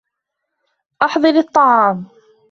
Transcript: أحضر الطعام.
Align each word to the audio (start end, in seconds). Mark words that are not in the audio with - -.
أحضر 1.01 1.29
الطعام. 1.37 2.05